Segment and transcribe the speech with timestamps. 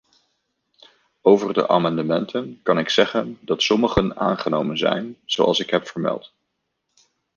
[1.21, 6.33] Over de amendementen kan ik zeggen dat sommige aangenomen zijn, zoals ik heb vermeld.